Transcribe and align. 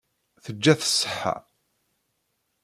Teǧǧa-t 0.43 0.83
ṣṣeḥḥa. 0.91 1.35